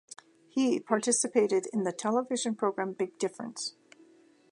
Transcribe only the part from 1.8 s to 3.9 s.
the television program "Big Difference".